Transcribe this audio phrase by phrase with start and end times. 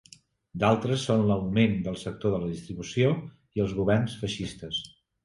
[0.61, 3.13] D'altres són l'augment del sector de la distribució
[3.59, 4.81] i els governs feixistes.